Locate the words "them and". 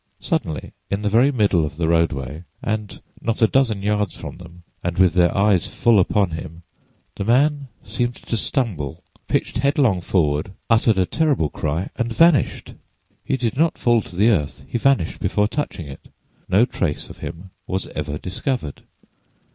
4.37-4.97